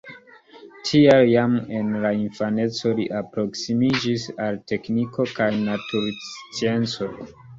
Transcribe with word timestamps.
Tial 0.87 1.19
jam 1.31 1.57
en 1.79 1.91
la 2.05 2.11
infaneco 2.21 2.93
li 3.01 3.05
alproksimiĝis 3.19 4.25
al 4.47 4.59
tekniko 4.71 5.29
kaj 5.41 5.51
naturscienco. 5.69 7.11